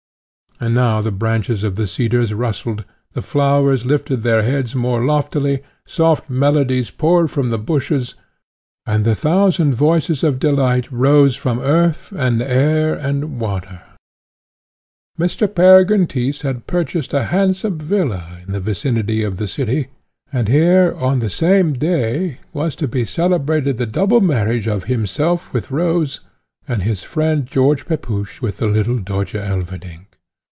[0.63, 5.63] And now the branches of the cedars rustled, the flowers lifted their heads more loftily,
[5.87, 8.13] soft melodies poured from the bushes,
[8.85, 13.81] and the thousand voices of delight rose from earth, and air, and water.
[15.17, 15.51] Mr.
[15.51, 19.87] Peregrine Tyss had purchased a handsome villa, in the vicinity of the city,
[20.31, 25.53] and here, on the same day, was to be celebrated the double marriage of himself
[25.55, 26.19] with Rose,
[26.67, 30.05] and his friend George Pepusch with the little Dörtje Elverdink.